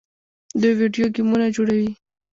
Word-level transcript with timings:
دوی 0.61 0.73
ویډیو 0.79 1.05
ګیمونه 1.15 1.47
جوړوي. 1.55 1.89